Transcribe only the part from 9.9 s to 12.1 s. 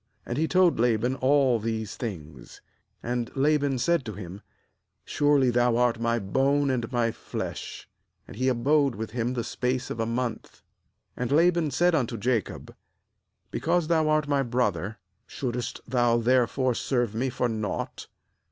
of a month. 15And Laban said